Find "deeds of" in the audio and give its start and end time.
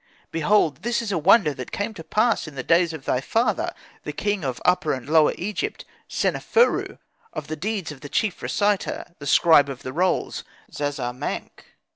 7.55-8.01